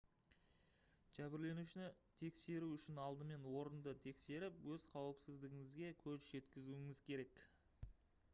[1.17, 1.89] жәбірленушіні
[2.21, 7.47] тексеру үшін алдымен орынды тексеріп өз қауіпсіздігіңізге көз жеткізуіңіз керек